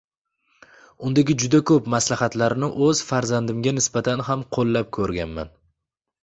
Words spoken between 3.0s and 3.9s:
farzandimga